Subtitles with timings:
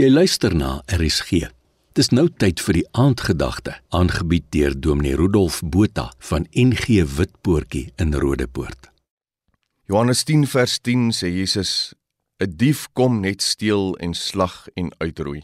[0.00, 1.50] Jy luister na RSG.
[1.92, 8.14] Dis nou tyd vir die aandgedagte, aangebied deur Dominee Rudolf Botha van NG Witpoortjie in
[8.16, 8.88] Rodepoort.
[9.92, 11.92] Johannes 10 vers 10 sê Jesus:
[12.40, 15.42] "’n Dief kom net steel en slag en uitroei.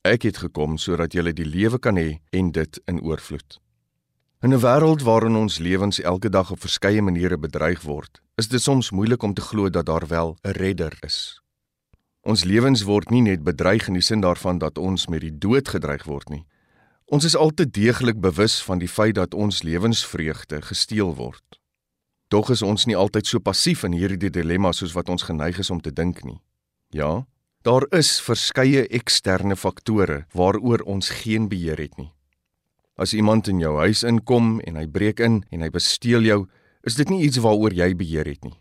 [0.00, 3.60] Ek het gekom sodat jy die lewe kan hê en dit in oorvloed."
[4.40, 8.62] In 'n wêreld waarin ons lewens elke dag op verskeie maniere bedreig word, is dit
[8.62, 11.42] soms moeilik om te glo dat daar wel 'n redder is.
[12.28, 15.70] Ons lewens word nie net bedreig in die sin daarvan dat ons met die dood
[15.72, 16.42] gedreig word nie.
[17.08, 21.56] Ons is altyd deeglik bewus van die feit dat ons lewensvreugde gesteel word.
[22.28, 25.72] Tog is ons nie altyd so passief in hierdie dilemma soos wat ons geneig is
[25.72, 26.36] om te dink nie.
[26.92, 27.24] Ja,
[27.64, 32.12] daar is verskeie eksterne faktore waaroor ons geen beheer het nie.
[33.00, 36.42] As iemand in jou huis inkom en hy breek in en hy besteel jou,
[36.84, 38.58] is dit nie iets waaroor jy beheer het nie.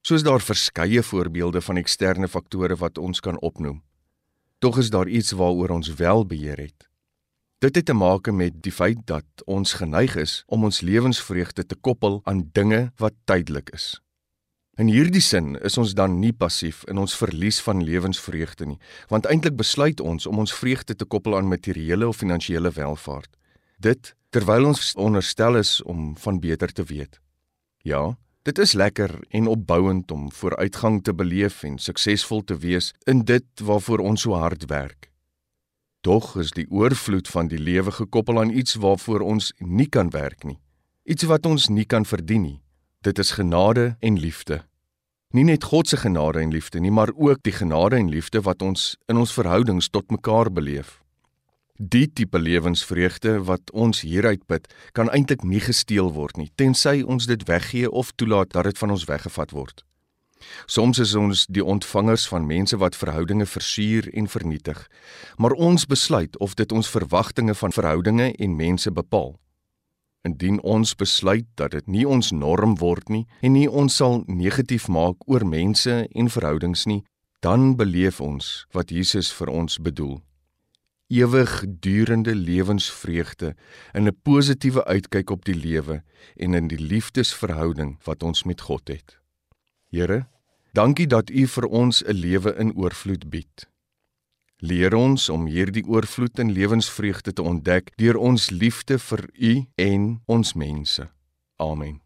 [0.00, 3.82] Soos daar verskeie voorbeelde van eksterne faktore wat ons kan opnoem.
[4.58, 6.88] Tog is daar iets waaroor ons wel beheer het.
[7.58, 11.74] Dit het te maak met die feit dat ons geneig is om ons lewensvreugde te
[11.74, 13.98] koppel aan dinge wat tydelik is.
[14.78, 18.78] In hierdie sin is ons dan nie passief in ons verlies van lewensvreugde nie,
[19.10, 23.32] want eintlik besluit ons om ons vreugde te koppel aan materiële of finansiële welvaart.
[23.82, 27.18] Dit terwyl ons onderstel is om van beter te weet.
[27.82, 28.14] Ja,
[28.48, 33.44] Dit is lekker en opbouend om vooruitgang te beleef en suksesvol te wees in dit
[33.60, 35.10] waarvoor ons so hard werk.
[36.00, 40.46] Tog is die oorvloed van die lewe gekoppel aan iets waarvoor ons nie kan werk
[40.48, 40.56] nie.
[41.04, 42.60] Iets wat ons nie kan verdien nie.
[43.04, 44.62] Dit is genade en liefde.
[45.36, 48.62] Nie net God se genade en liefde nie, maar ook die genade en liefde wat
[48.62, 51.02] ons in ons verhoudings tot mekaar beleef.
[51.80, 57.28] Die tipe lewensvreugde wat ons hieruit put, kan eintlik nie gesteel word nie, tensy ons
[57.30, 59.84] dit weggee of toelaat dat dit van ons weggevat word.
[60.66, 64.88] Soms is ons die ontvangers van mense wat verhoudinge versuur en vernietig,
[65.38, 69.36] maar ons besluit of dit ons verwagtinge van verhoudinge en mense bepaal.
[70.26, 74.88] Indien ons besluit dat dit nie ons norm word nie en nie ons sal negatief
[74.90, 77.04] maak oor mense en verhoudings nie,
[77.38, 80.18] dan beleef ons wat Jesus vir ons bedoel
[81.08, 83.56] ewig durende lewensvreugde
[83.92, 86.02] in 'n positiewe uitkyk op die lewe
[86.36, 89.18] en in die liefdesverhouding wat ons met God het.
[89.88, 90.26] Here,
[90.72, 93.68] dankie dat U vir ons 'n lewe in oorvloed bied.
[94.58, 100.22] Leer ons om hierdie oorvloed in lewensvreugde te ontdek deur ons liefde vir U en
[100.26, 101.10] ons mense.
[101.56, 102.00] Amen.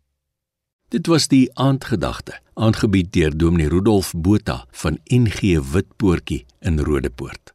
[0.89, 7.53] Dit was die aandgedagte, aangebied deur Dominee Rudolf Botha van NG Witpoortjie in Rodepoort.